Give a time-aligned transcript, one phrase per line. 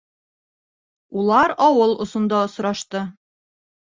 [1.19, 3.03] Улар ауыл осонда осрашты.